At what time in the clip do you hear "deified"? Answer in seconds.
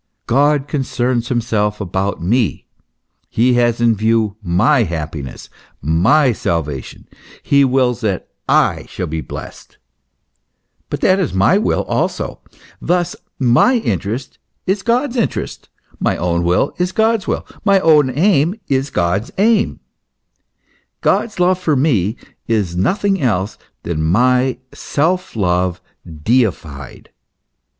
26.23-27.11